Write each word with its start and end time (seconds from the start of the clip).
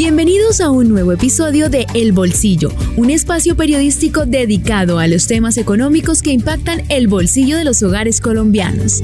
Bienvenidos 0.00 0.60
a 0.60 0.70
un 0.70 0.88
nuevo 0.88 1.10
episodio 1.10 1.68
de 1.68 1.84
El 1.92 2.12
Bolsillo, 2.12 2.70
un 2.96 3.10
espacio 3.10 3.56
periodístico 3.56 4.26
dedicado 4.26 5.00
a 5.00 5.08
los 5.08 5.26
temas 5.26 5.56
económicos 5.56 6.22
que 6.22 6.30
impactan 6.30 6.84
el 6.88 7.08
bolsillo 7.08 7.56
de 7.56 7.64
los 7.64 7.82
hogares 7.82 8.20
colombianos. 8.20 9.02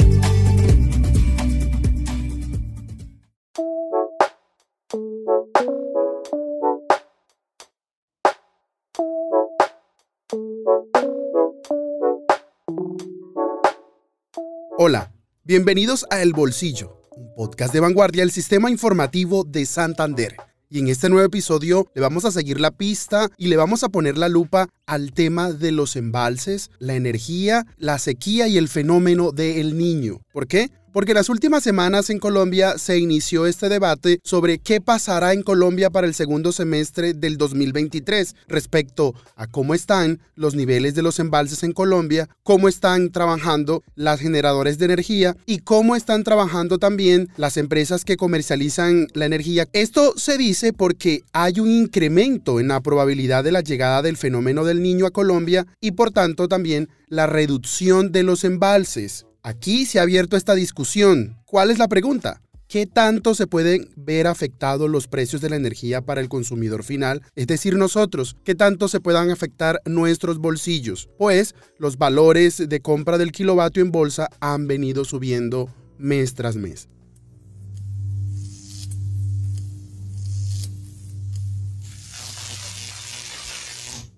Hola, 14.79 15.12
bienvenidos 15.42 16.06
a 16.11 16.22
El 16.22 16.32
Bolsillo, 16.34 17.00
un 17.16 17.34
podcast 17.34 17.74
de 17.74 17.80
vanguardia 17.80 18.22
del 18.22 18.30
sistema 18.30 18.70
informativo 18.70 19.42
de 19.42 19.66
Santander. 19.66 20.36
Y 20.75 20.80
en 20.80 20.88
este 20.88 21.09
nuevo 21.09 21.24
episodio 21.24 21.87
le 21.95 22.01
vamos 22.01 22.24
a 22.24 22.33
seguir 22.33 22.60
la 22.60 22.73
pista 22.73 23.30
y 23.38 23.46
le 23.46 23.56
vamos 23.56 23.84
a 23.84 23.91
poner 23.91 24.19
la 24.19 24.28
lupa 24.28 24.69
al 24.87 25.12
tema 25.12 25.52
de 25.52 25.70
los 25.70 25.95
embalses, 25.95 26.73
la 26.80 26.97
energía, 26.97 27.64
la 27.78 28.00
sequía 28.00 28.48
y 28.48 28.59
el 28.59 28.66
fenómeno 28.66 29.30
del 29.30 29.78
niño. 29.78 30.19
¿Por 30.33 30.48
qué? 30.48 30.73
Porque 30.95 31.12
las 31.12 31.29
últimas 31.29 31.65
semanas 31.65 32.09
en 32.09 32.21
Colombia 32.21 32.79
se 32.79 32.98
inició 32.98 33.47
este 33.47 33.69
debate 33.69 34.21
sobre 34.23 34.59
qué 34.59 34.80
pasará 34.80 35.33
en 35.33 35.43
Colombia 35.43 35.91
para 35.91 36.07
el 36.07 36.15
segundo 36.15 36.53
semestre 36.53 37.15
del 37.15 37.37
2023 37.37 38.37
respecto 38.47 39.12
a 39.34 39.48
cómo 39.48 39.75
están 39.75 40.20
los 40.37 40.55
niveles 40.55 40.95
de 40.95 41.03
los 41.03 41.19
embalses 41.19 41.65
en 41.65 41.73
Colombia, 41.73 42.29
cómo 42.45 42.69
están 42.69 43.11
trabajando 43.11 43.83
las 43.97 44.20
generadores 44.20 44.79
de 44.79 44.84
energía 44.84 45.37
y 45.47 45.59
cómo 45.59 45.97
están 45.97 46.23
trabajando 46.23 46.79
también 46.79 47.29
las 47.37 47.56
empresas 47.56 48.05
que 48.05 48.17
comercializan 48.17 49.09
la 49.15 49.27
energía. 49.27 49.67
Esto 49.73 50.15
se 50.17 50.39
dice 50.39 50.73
porque 50.73 51.23
hay 51.33 51.59
un 51.59 51.73
incremento 51.73 52.61
en 52.61 52.69
la 52.69 52.81
probabilidad 52.81 53.42
de 53.42 53.51
la 53.51 53.62
llegada 53.62 54.01
del 54.01 54.17
fenómeno 54.17 54.64
del 54.64 54.81
niño 54.81 55.06
a 55.06 55.11
Colombia 55.11 55.67
y 55.81 55.91
por 55.91 56.12
tanto 56.12 56.47
también 56.47 56.89
la 57.08 57.27
reducción 57.27 58.12
de 58.12 58.23
los 58.23 58.45
embalses. 58.45 59.27
Aquí 59.47 59.84
se 59.84 59.98
ha 59.98 60.03
abierto 60.03 60.39
esta 60.39 60.55
discusión. 60.55 61.37
¿Cuál 61.45 61.70
es 61.70 61.78
la 61.78 61.87
pregunta? 61.87 62.41
¿Qué 62.67 62.87
tanto 62.87 63.34
se 63.34 63.47
pueden 63.47 63.91
ver 63.95 64.27
afectados 64.27 64.89
los 64.89 65.06
precios 65.06 65.42
de 65.42 65.51
la 65.51 65.56
energía 65.56 66.01
para 66.01 66.23
el 66.23 66.31
consumidor 66.31 66.83
final? 66.83 67.20
Es 67.36 67.47
decir, 67.47 67.77
nosotros, 67.77 68.39
¿qué 68.42 68.55
tanto 68.55 68.89
se 68.89 69.01
puedan 69.01 69.31
afectar 69.31 69.83
nuestros 69.84 70.39
bolsillos? 70.39 71.11
Pues 71.19 71.55
los 71.77 71.98
valores 71.98 72.70
de 72.70 72.81
compra 72.81 73.19
del 73.19 73.33
kilovatio 73.33 73.83
en 73.83 73.92
bolsa 73.92 74.31
han 74.41 74.67
venido 74.67 75.05
subiendo 75.05 75.69
mes 75.98 76.33
tras 76.33 76.56
mes. 76.56 76.89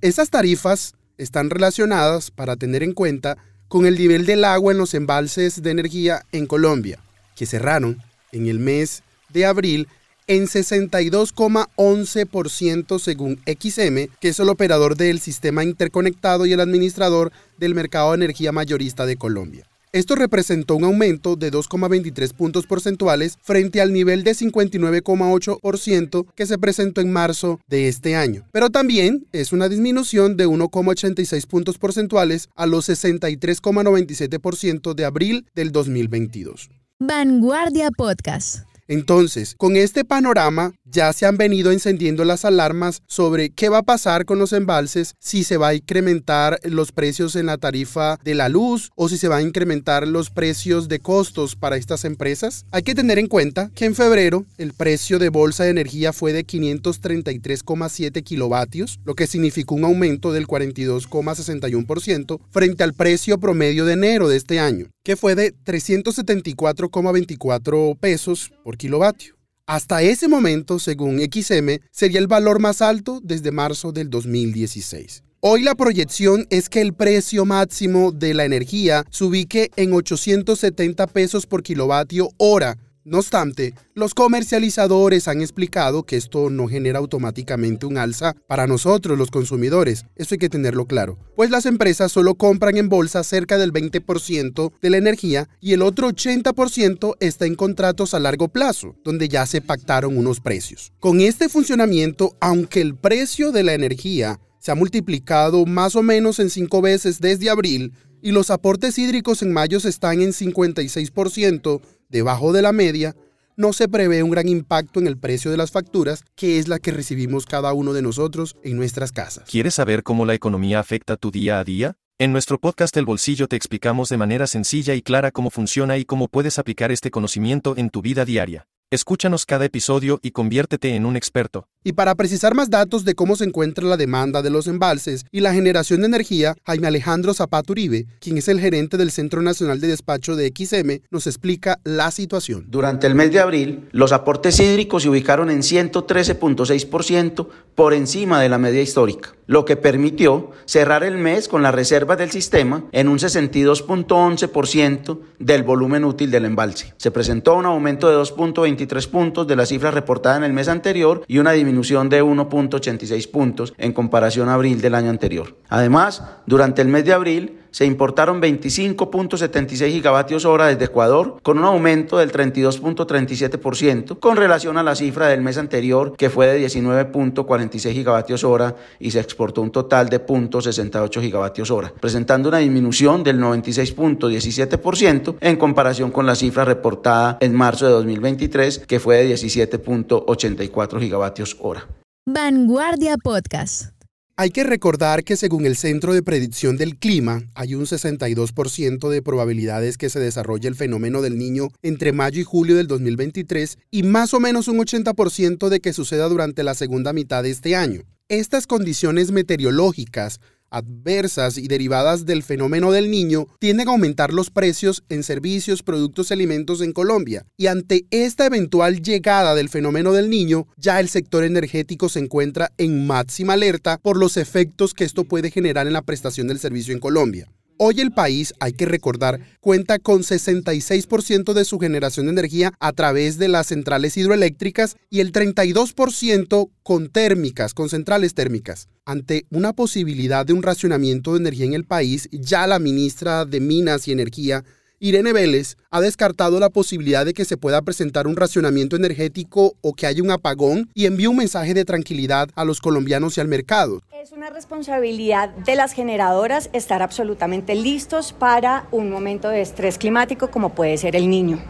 Esas 0.00 0.30
tarifas 0.30 0.94
están 1.18 1.50
relacionadas, 1.50 2.30
para 2.30 2.54
tener 2.54 2.84
en 2.84 2.92
cuenta, 2.92 3.38
con 3.68 3.86
el 3.86 3.98
nivel 3.98 4.26
del 4.26 4.44
agua 4.44 4.72
en 4.72 4.78
los 4.78 4.94
embalses 4.94 5.62
de 5.62 5.70
energía 5.70 6.24
en 6.32 6.46
Colombia, 6.46 6.98
que 7.34 7.46
cerraron 7.46 8.02
en 8.32 8.46
el 8.46 8.58
mes 8.58 9.02
de 9.28 9.46
abril 9.46 9.88
en 10.28 10.46
62,11% 10.46 12.98
según 12.98 13.38
XM, 13.46 14.08
que 14.20 14.28
es 14.28 14.40
el 14.40 14.48
operador 14.48 14.96
del 14.96 15.20
sistema 15.20 15.62
interconectado 15.62 16.46
y 16.46 16.52
el 16.52 16.60
administrador 16.60 17.30
del 17.58 17.74
mercado 17.74 18.10
de 18.10 18.16
energía 18.16 18.50
mayorista 18.52 19.06
de 19.06 19.16
Colombia. 19.16 19.66
Esto 19.92 20.14
representó 20.14 20.76
un 20.76 20.84
aumento 20.84 21.36
de 21.36 21.52
2,23 21.52 22.32
puntos 22.34 22.66
porcentuales 22.66 23.38
frente 23.42 23.80
al 23.80 23.92
nivel 23.92 24.22
de 24.24 24.32
59,8% 24.32 26.26
que 26.34 26.46
se 26.46 26.58
presentó 26.58 27.00
en 27.00 27.12
marzo 27.12 27.60
de 27.68 27.86
este 27.88 28.16
año. 28.16 28.44
Pero 28.52 28.70
también 28.70 29.26
es 29.32 29.52
una 29.52 29.68
disminución 29.68 30.36
de 30.36 30.46
1,86 30.46 31.46
puntos 31.46 31.78
porcentuales 31.78 32.48
a 32.56 32.66
los 32.66 32.88
63,97% 32.88 34.94
de 34.94 35.04
abril 35.04 35.46
del 35.54 35.70
2022. 35.72 36.70
Vanguardia 36.98 37.90
Podcast. 37.90 38.64
Entonces, 38.88 39.54
con 39.56 39.76
este 39.76 40.04
panorama 40.04 40.72
ya 40.84 41.12
se 41.12 41.26
han 41.26 41.36
venido 41.36 41.72
encendiendo 41.72 42.24
las 42.24 42.44
alarmas 42.44 43.02
sobre 43.06 43.50
qué 43.50 43.68
va 43.68 43.78
a 43.78 43.82
pasar 43.82 44.24
con 44.24 44.38
los 44.38 44.52
embalses, 44.52 45.14
si 45.18 45.44
se 45.44 45.56
va 45.56 45.68
a 45.68 45.74
incrementar 45.74 46.60
los 46.62 46.92
precios 46.92 47.36
en 47.36 47.46
la 47.46 47.58
tarifa 47.58 48.18
de 48.22 48.34
la 48.34 48.48
luz 48.48 48.90
o 48.94 49.08
si 49.08 49.18
se 49.18 49.28
van 49.28 49.38
a 49.38 49.42
incrementar 49.42 50.06
los 50.06 50.30
precios 50.30 50.88
de 50.88 51.00
costos 51.00 51.56
para 51.56 51.76
estas 51.76 52.04
empresas. 52.04 52.66
Hay 52.70 52.82
que 52.82 52.94
tener 52.94 53.18
en 53.18 53.26
cuenta 53.26 53.70
que 53.74 53.86
en 53.86 53.94
febrero 53.94 54.44
el 54.58 54.72
precio 54.72 55.18
de 55.18 55.28
bolsa 55.28 55.64
de 55.64 55.70
energía 55.70 56.12
fue 56.12 56.32
de 56.32 56.46
533,7 56.46 58.22
kilovatios, 58.22 59.00
lo 59.04 59.14
que 59.14 59.26
significó 59.26 59.74
un 59.74 59.84
aumento 59.84 60.32
del 60.32 60.46
42,61% 60.46 62.40
frente 62.50 62.84
al 62.84 62.94
precio 62.94 63.38
promedio 63.38 63.84
de 63.84 63.94
enero 63.94 64.28
de 64.28 64.36
este 64.36 64.60
año, 64.60 64.86
que 65.02 65.16
fue 65.16 65.34
de 65.34 65.52
374,24 65.64 67.98
pesos 67.98 68.52
por 68.64 68.75
kilovatio. 68.76 69.36
Hasta 69.66 70.02
ese 70.02 70.28
momento, 70.28 70.78
según 70.78 71.18
XM, 71.18 71.80
sería 71.90 72.20
el 72.20 72.28
valor 72.28 72.60
más 72.60 72.82
alto 72.82 73.20
desde 73.22 73.50
marzo 73.50 73.90
del 73.90 74.10
2016. 74.10 75.24
Hoy 75.40 75.62
la 75.62 75.74
proyección 75.74 76.46
es 76.50 76.68
que 76.68 76.80
el 76.80 76.92
precio 76.94 77.44
máximo 77.44 78.10
de 78.10 78.32
la 78.34 78.44
energía 78.44 79.04
se 79.10 79.24
ubique 79.24 79.70
en 79.76 79.92
870 79.92 81.06
pesos 81.08 81.46
por 81.46 81.62
kilovatio 81.62 82.30
hora, 82.36 82.78
no 83.06 83.18
obstante, 83.18 83.72
los 83.94 84.14
comercializadores 84.14 85.28
han 85.28 85.40
explicado 85.40 86.02
que 86.02 86.16
esto 86.16 86.50
no 86.50 86.66
genera 86.66 86.98
automáticamente 86.98 87.86
un 87.86 87.98
alza 87.98 88.34
para 88.48 88.66
nosotros 88.66 89.16
los 89.16 89.30
consumidores. 89.30 90.06
Eso 90.16 90.34
hay 90.34 90.38
que 90.38 90.48
tenerlo 90.48 90.86
claro. 90.86 91.16
Pues 91.36 91.50
las 91.50 91.66
empresas 91.66 92.10
solo 92.10 92.34
compran 92.34 92.76
en 92.76 92.88
bolsa 92.88 93.22
cerca 93.22 93.58
del 93.58 93.72
20% 93.72 94.72
de 94.82 94.90
la 94.90 94.96
energía 94.96 95.48
y 95.60 95.72
el 95.72 95.82
otro 95.82 96.10
80% 96.10 97.14
está 97.20 97.46
en 97.46 97.54
contratos 97.54 98.12
a 98.12 98.18
largo 98.18 98.48
plazo, 98.48 98.96
donde 99.04 99.28
ya 99.28 99.46
se 99.46 99.60
pactaron 99.60 100.18
unos 100.18 100.40
precios. 100.40 100.92
Con 100.98 101.20
este 101.20 101.48
funcionamiento, 101.48 102.36
aunque 102.40 102.80
el 102.80 102.96
precio 102.96 103.52
de 103.52 103.62
la 103.62 103.74
energía 103.74 104.40
se 104.58 104.72
ha 104.72 104.74
multiplicado 104.74 105.64
más 105.64 105.94
o 105.94 106.02
menos 106.02 106.40
en 106.40 106.50
cinco 106.50 106.82
veces 106.82 107.20
desde 107.20 107.50
abril 107.50 107.92
y 108.20 108.32
los 108.32 108.50
aportes 108.50 108.98
hídricos 108.98 109.42
en 109.42 109.52
mayo 109.52 109.78
están 109.78 110.20
en 110.20 110.32
56%, 110.32 111.80
debajo 112.08 112.52
de 112.52 112.62
la 112.62 112.72
media, 112.72 113.14
no 113.56 113.72
se 113.72 113.88
prevé 113.88 114.22
un 114.22 114.30
gran 114.30 114.48
impacto 114.48 115.00
en 115.00 115.06
el 115.06 115.16
precio 115.16 115.50
de 115.50 115.56
las 115.56 115.70
facturas, 115.70 116.24
que 116.34 116.58
es 116.58 116.68
la 116.68 116.78
que 116.78 116.90
recibimos 116.90 117.46
cada 117.46 117.72
uno 117.72 117.92
de 117.92 118.02
nosotros 118.02 118.56
en 118.62 118.76
nuestras 118.76 119.12
casas. 119.12 119.48
¿Quieres 119.48 119.74
saber 119.74 120.02
cómo 120.02 120.26
la 120.26 120.34
economía 120.34 120.78
afecta 120.78 121.16
tu 121.16 121.30
día 121.30 121.58
a 121.58 121.64
día? 121.64 121.96
En 122.18 122.32
nuestro 122.32 122.58
podcast 122.58 122.96
El 122.96 123.04
Bolsillo 123.04 123.48
te 123.48 123.56
explicamos 123.56 124.08
de 124.08 124.16
manera 124.16 124.46
sencilla 124.46 124.94
y 124.94 125.02
clara 125.02 125.30
cómo 125.30 125.50
funciona 125.50 125.98
y 125.98 126.04
cómo 126.04 126.28
puedes 126.28 126.58
aplicar 126.58 126.92
este 126.92 127.10
conocimiento 127.10 127.74
en 127.76 127.90
tu 127.90 128.02
vida 128.02 128.24
diaria. 128.24 128.66
Escúchanos 128.90 129.46
cada 129.46 129.64
episodio 129.64 130.20
y 130.22 130.30
conviértete 130.30 130.94
en 130.94 131.06
un 131.06 131.16
experto. 131.16 131.68
Y 131.86 131.92
para 131.92 132.16
precisar 132.16 132.56
más 132.56 132.68
datos 132.68 133.04
de 133.04 133.14
cómo 133.14 133.36
se 133.36 133.44
encuentra 133.44 133.86
la 133.86 133.96
demanda 133.96 134.42
de 134.42 134.50
los 134.50 134.66
embalses 134.66 135.24
y 135.30 135.38
la 135.38 135.52
generación 135.52 136.00
de 136.00 136.06
energía, 136.06 136.56
Jaime 136.66 136.88
Alejandro 136.88 137.32
Zapata 137.32 137.70
Uribe, 137.70 138.06
quien 138.18 138.38
es 138.38 138.48
el 138.48 138.58
gerente 138.58 138.96
del 138.96 139.12
Centro 139.12 139.40
Nacional 139.40 139.80
de 139.80 139.86
Despacho 139.86 140.34
de 140.34 140.48
XM, 140.48 141.04
nos 141.12 141.28
explica 141.28 141.78
la 141.84 142.10
situación. 142.10 142.64
Durante 142.66 143.06
el 143.06 143.14
mes 143.14 143.30
de 143.30 143.38
abril, 143.38 143.88
los 143.92 144.10
aportes 144.10 144.58
hídricos 144.58 145.04
se 145.04 145.10
ubicaron 145.10 145.48
en 145.48 145.60
113.6% 145.60 147.46
por 147.76 147.94
encima 147.94 148.40
de 148.40 148.48
la 148.48 148.58
media 148.58 148.82
histórica, 148.82 149.36
lo 149.46 149.64
que 149.64 149.76
permitió 149.76 150.50
cerrar 150.64 151.04
el 151.04 151.18
mes 151.18 151.46
con 151.46 151.62
las 151.62 151.72
reservas 151.72 152.18
del 152.18 152.32
sistema 152.32 152.82
en 152.90 153.06
un 153.06 153.18
62.11% 153.18 155.20
del 155.38 155.62
volumen 155.62 156.04
útil 156.04 156.32
del 156.32 156.46
embalse. 156.46 156.94
Se 156.96 157.12
presentó 157.12 157.54
un 157.54 157.66
aumento 157.66 158.08
de 158.08 158.16
2.20 158.16 158.62
23 158.62 159.06
puntos 159.06 159.46
de 159.46 159.54
la 159.54 159.66
cifra 159.66 159.92
reportada 159.92 160.38
en 160.38 160.42
el 160.42 160.52
mes 160.52 160.66
anterior 160.68 161.22
y 161.28 161.38
una 161.38 161.52
disminución 161.52 161.75
de 162.08 162.22
1.86 162.22 163.30
puntos 163.30 163.74
en 163.78 163.92
comparación 163.92 164.48
a 164.48 164.54
abril 164.54 164.80
del 164.80 164.94
año 164.94 165.10
anterior. 165.10 165.56
Además, 165.68 166.22
durante 166.46 166.82
el 166.82 166.88
mes 166.88 167.04
de 167.04 167.12
abril, 167.12 167.60
se 167.76 167.84
importaron 167.84 168.40
25.76 168.40 169.90
gigavatios 169.90 170.46
hora 170.46 170.68
desde 170.68 170.86
Ecuador, 170.86 171.36
con 171.42 171.58
un 171.58 171.64
aumento 171.64 172.16
del 172.16 172.32
32.37% 172.32 174.18
con 174.18 174.38
relación 174.38 174.78
a 174.78 174.82
la 174.82 174.94
cifra 174.94 175.28
del 175.28 175.42
mes 175.42 175.58
anterior, 175.58 176.16
que 176.16 176.30
fue 176.30 176.46
de 176.46 176.66
19.46 176.66 177.92
gigavatios 177.92 178.44
hora, 178.44 178.76
y 178.98 179.10
se 179.10 179.20
exportó 179.20 179.60
un 179.60 179.72
total 179.72 180.08
de 180.08 180.24
0.68 180.24 181.20
gigavatios 181.20 181.70
hora, 181.70 181.92
presentando 182.00 182.48
una 182.48 182.56
disminución 182.60 183.22
del 183.22 183.38
96.17% 183.38 185.36
en 185.38 185.56
comparación 185.56 186.10
con 186.10 186.24
la 186.24 186.34
cifra 186.34 186.64
reportada 186.64 187.36
en 187.42 187.54
marzo 187.54 187.84
de 187.84 187.92
2023, 187.92 188.84
que 188.86 189.00
fue 189.00 189.18
de 189.18 189.34
17.84 189.34 190.98
gigavatios 190.98 191.58
hora. 191.60 191.86
Vanguardia 192.24 193.18
Podcast. 193.22 193.95
Hay 194.38 194.50
que 194.50 194.64
recordar 194.64 195.24
que 195.24 195.34
según 195.34 195.64
el 195.64 195.76
Centro 195.76 196.12
de 196.12 196.22
Predicción 196.22 196.76
del 196.76 196.98
Clima, 196.98 197.44
hay 197.54 197.74
un 197.74 197.86
62% 197.86 199.08
de 199.08 199.22
probabilidades 199.22 199.96
que 199.96 200.10
se 200.10 200.20
desarrolle 200.20 200.68
el 200.68 200.74
fenómeno 200.74 201.22
del 201.22 201.38
niño 201.38 201.68
entre 201.80 202.12
mayo 202.12 202.38
y 202.38 202.44
julio 202.44 202.76
del 202.76 202.86
2023 202.86 203.78
y 203.90 204.02
más 204.02 204.34
o 204.34 204.40
menos 204.40 204.68
un 204.68 204.76
80% 204.76 205.70
de 205.70 205.80
que 205.80 205.94
suceda 205.94 206.28
durante 206.28 206.64
la 206.64 206.74
segunda 206.74 207.14
mitad 207.14 207.44
de 207.44 207.50
este 207.50 207.76
año. 207.76 208.02
Estas 208.28 208.66
condiciones 208.66 209.32
meteorológicas 209.32 210.40
adversas 210.70 211.58
y 211.58 211.68
derivadas 211.68 212.26
del 212.26 212.42
fenómeno 212.42 212.92
del 212.92 213.10
niño 213.10 213.46
tienden 213.58 213.88
a 213.88 213.92
aumentar 213.92 214.32
los 214.32 214.50
precios 214.50 215.04
en 215.08 215.22
servicios, 215.22 215.82
productos 215.82 216.30
y 216.30 216.34
alimentos 216.34 216.80
en 216.80 216.92
Colombia. 216.92 217.46
Y 217.56 217.66
ante 217.66 218.06
esta 218.10 218.46
eventual 218.46 219.02
llegada 219.02 219.54
del 219.54 219.68
fenómeno 219.68 220.12
del 220.12 220.30
niño, 220.30 220.66
ya 220.76 221.00
el 221.00 221.08
sector 221.08 221.44
energético 221.44 222.08
se 222.08 222.20
encuentra 222.20 222.72
en 222.78 223.06
máxima 223.06 223.54
alerta 223.54 223.98
por 223.98 224.16
los 224.16 224.36
efectos 224.36 224.94
que 224.94 225.04
esto 225.04 225.24
puede 225.24 225.50
generar 225.50 225.86
en 225.86 225.92
la 225.92 226.02
prestación 226.02 226.48
del 226.48 226.58
servicio 226.58 226.92
en 226.92 227.00
Colombia. 227.00 227.48
Hoy 227.78 228.00
el 228.00 228.10
país, 228.10 228.54
hay 228.58 228.72
que 228.72 228.86
recordar, 228.86 229.38
cuenta 229.60 229.98
con 229.98 230.22
66% 230.22 231.52
de 231.52 231.66
su 231.66 231.78
generación 231.78 232.24
de 232.24 232.32
energía 232.32 232.72
a 232.80 232.92
través 232.92 233.36
de 233.36 233.48
las 233.48 233.66
centrales 233.66 234.16
hidroeléctricas 234.16 234.96
y 235.10 235.20
el 235.20 235.30
32% 235.30 236.70
con 236.82 237.10
térmicas, 237.10 237.74
con 237.74 237.90
centrales 237.90 238.32
térmicas. 238.32 238.88
Ante 239.04 239.44
una 239.50 239.74
posibilidad 239.74 240.46
de 240.46 240.54
un 240.54 240.62
racionamiento 240.62 241.34
de 241.34 241.40
energía 241.40 241.66
en 241.66 241.74
el 241.74 241.84
país, 241.84 242.30
ya 242.32 242.66
la 242.66 242.78
ministra 242.78 243.44
de 243.44 243.60
Minas 243.60 244.08
y 244.08 244.12
Energía 244.12 244.64
Irene 244.98 245.34
Vélez 245.34 245.76
ha 245.90 246.00
descartado 246.00 246.58
la 246.58 246.70
posibilidad 246.70 247.26
de 247.26 247.34
que 247.34 247.44
se 247.44 247.58
pueda 247.58 247.82
presentar 247.82 248.26
un 248.26 248.34
racionamiento 248.34 248.96
energético 248.96 249.74
o 249.82 249.92
que 249.92 250.06
haya 250.06 250.22
un 250.22 250.30
apagón 250.30 250.88
y 250.94 251.04
envió 251.04 251.30
un 251.30 251.36
mensaje 251.36 251.74
de 251.74 251.84
tranquilidad 251.84 252.48
a 252.54 252.64
los 252.64 252.80
colombianos 252.80 253.36
y 253.36 253.42
al 253.42 253.48
mercado. 253.48 254.00
Es 254.10 254.32
una 254.32 254.48
responsabilidad 254.48 255.50
de 255.50 255.74
las 255.74 255.92
generadoras 255.92 256.70
estar 256.72 257.02
absolutamente 257.02 257.74
listos 257.74 258.32
para 258.32 258.86
un 258.90 259.10
momento 259.10 259.50
de 259.50 259.60
estrés 259.60 259.98
climático 259.98 260.50
como 260.50 260.74
puede 260.74 260.96
ser 260.96 261.14
el 261.14 261.28
niño. 261.28 261.62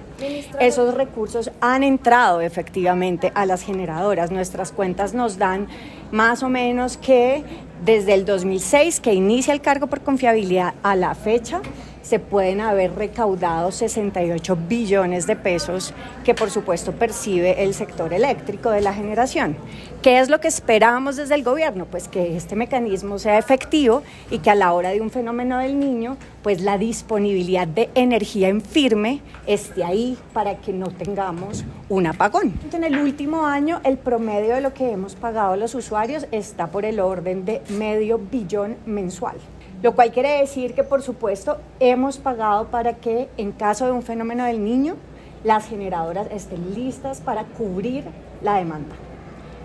Esos 0.61 0.94
recursos 0.94 1.50
han 1.61 1.82
entrado 1.82 2.40
efectivamente 2.40 3.32
a 3.34 3.44
las 3.44 3.62
generadoras. 3.62 4.31
Nuestras 4.31 4.70
cuentas 4.70 5.14
nos 5.14 5.37
dan 5.37 5.67
más 6.12 6.44
o 6.44 6.49
menos 6.49 6.96
que 6.96 7.43
desde 7.84 8.14
el 8.14 8.25
2006, 8.25 9.00
que 9.00 9.12
inicia 9.12 9.52
el 9.52 9.61
cargo 9.61 9.88
por 9.88 10.00
confiabilidad, 10.00 10.75
a 10.82 10.96
la 10.96 11.14
fecha, 11.14 11.61
se 12.06 12.20
pueden 12.20 12.61
haber 12.61 12.94
recaudado 12.94 13.73
68 13.73 14.56
billones 14.69 15.26
de 15.26 15.35
pesos 15.35 15.93
que 16.25 16.35
por 16.35 16.50
supuesto 16.50 16.93
percibe 16.93 17.64
el 17.64 17.75
sector 17.75 18.12
eléctrico 18.12 18.70
de 18.70 18.81
la 18.81 18.94
generación. 18.94 19.56
¿Qué 20.03 20.20
es 20.20 20.29
lo 20.29 20.41
que 20.41 20.47
esperamos 20.47 21.17
desde 21.17 21.35
el 21.35 21.43
gobierno? 21.43 21.85
Pues 21.87 22.06
que 22.06 22.37
este 22.37 22.55
mecanismo 22.55 23.19
sea 23.19 23.38
efectivo 23.38 24.05
y 24.31 24.38
que 24.38 24.50
a 24.50 24.55
la 24.55 24.73
hora 24.73 24.91
de 24.91 25.00
un 25.00 25.11
fenómeno 25.11 25.58
del 25.58 25.81
niño, 25.81 26.17
pues 26.44 26.61
la 26.61 26.79
disponibilidad 26.79 27.67
de 27.67 27.91
energía 27.97 28.50
en 28.50 28.61
firme 28.61 29.20
esté 29.49 29.82
ahí 29.82 30.17
para 30.32 30.59
que 30.59 30.73
no 30.73 30.93
tengamos 30.93 31.64
un 31.88 32.06
apagón. 32.06 32.55
En 32.73 32.85
el 32.85 32.99
último 33.00 33.47
año, 33.47 33.81
el 33.82 33.99
promedio 33.99 34.55
de 34.55 34.61
lo 34.61 34.73
que 34.73 34.93
hemos 34.93 35.17
pagado 35.17 35.56
los 35.56 35.75
usuarios 35.75 36.29
está 36.31 36.69
por 36.69 36.85
el 36.85 37.00
orden 37.00 37.44
de 37.44 37.62
medio 37.69 38.19
billón 38.19 38.76
mensual 38.87 39.38
lo 39.82 39.94
cual 39.94 40.12
quiere 40.12 40.40
decir 40.40 40.75
que 40.75 40.82
por 40.82 41.02
supuesto 41.02 41.58
hemos 41.81 42.19
pagado 42.19 42.67
para 42.69 42.94
que 42.94 43.28
en 43.37 43.52
caso 43.52 43.87
de 43.87 43.93
un 43.93 44.02
fenómeno 44.02 44.44
del 44.44 44.64
niño, 44.64 44.96
las 45.44 45.67
generadoras 45.67 46.28
estén 46.31 46.75
listas 46.75 47.20
para 47.20 47.44
cubrir 47.44 48.05
la 48.43 48.56
demanda. 48.56 48.94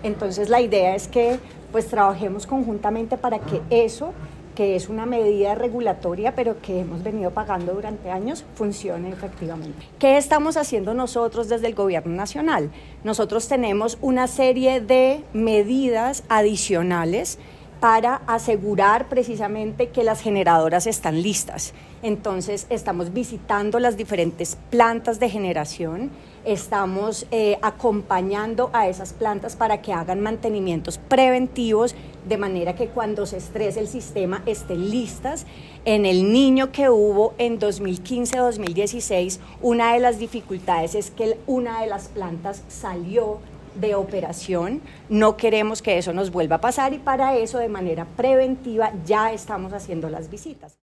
Entonces 0.02 0.48
la 0.48 0.60
idea 0.60 0.94
es 0.94 1.08
que 1.08 1.38
pues 1.70 1.86
trabajemos 1.86 2.46
conjuntamente 2.46 3.16
para 3.16 3.38
que 3.38 3.62
eso 3.70 4.12
que 4.54 4.76
es 4.76 4.88
una 4.88 5.06
medida 5.06 5.54
regulatoria, 5.54 6.34
pero 6.34 6.60
que 6.60 6.80
hemos 6.80 7.02
venido 7.02 7.30
pagando 7.30 7.72
durante 7.72 8.10
años, 8.10 8.44
funcione 8.54 9.10
efectivamente. 9.10 9.86
¿Qué 9.98 10.18
estamos 10.18 10.56
haciendo 10.56 10.94
nosotros 10.94 11.48
desde 11.48 11.68
el 11.68 11.74
Gobierno 11.74 12.14
Nacional? 12.14 12.70
Nosotros 13.02 13.48
tenemos 13.48 13.98
una 14.02 14.26
serie 14.26 14.80
de 14.80 15.24
medidas 15.32 16.24
adicionales 16.28 17.38
para 17.82 18.22
asegurar 18.28 19.08
precisamente 19.08 19.88
que 19.88 20.04
las 20.04 20.20
generadoras 20.20 20.86
están 20.86 21.20
listas. 21.20 21.74
Entonces, 22.04 22.68
estamos 22.70 23.12
visitando 23.12 23.80
las 23.80 23.96
diferentes 23.96 24.56
plantas 24.70 25.18
de 25.18 25.28
generación, 25.28 26.12
estamos 26.44 27.26
eh, 27.32 27.58
acompañando 27.60 28.70
a 28.72 28.86
esas 28.86 29.12
plantas 29.12 29.56
para 29.56 29.82
que 29.82 29.92
hagan 29.92 30.20
mantenimientos 30.20 30.98
preventivos, 30.98 31.96
de 32.28 32.38
manera 32.38 32.76
que 32.76 32.86
cuando 32.86 33.26
se 33.26 33.38
estrese 33.38 33.80
el 33.80 33.88
sistema 33.88 34.44
estén 34.46 34.88
listas. 34.88 35.44
En 35.84 36.06
el 36.06 36.32
niño 36.32 36.70
que 36.70 36.88
hubo 36.88 37.34
en 37.38 37.58
2015-2016, 37.58 39.40
una 39.60 39.94
de 39.94 39.98
las 39.98 40.20
dificultades 40.20 40.94
es 40.94 41.10
que 41.10 41.36
una 41.48 41.80
de 41.80 41.88
las 41.88 42.06
plantas 42.06 42.62
salió 42.68 43.40
de 43.74 43.94
operación. 43.94 44.80
No 45.08 45.36
queremos 45.36 45.82
que 45.82 45.98
eso 45.98 46.12
nos 46.12 46.30
vuelva 46.30 46.56
a 46.56 46.60
pasar 46.60 46.92
y 46.92 46.98
para 46.98 47.36
eso 47.36 47.58
de 47.58 47.68
manera 47.68 48.06
preventiva 48.16 48.92
ya 49.04 49.32
estamos 49.32 49.72
haciendo 49.72 50.08
las 50.10 50.30
visitas. 50.30 50.78